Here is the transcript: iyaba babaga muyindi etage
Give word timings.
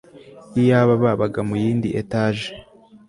iyaba 0.59 0.93
babaga 1.03 1.39
muyindi 1.49 1.87
etage 2.01 2.47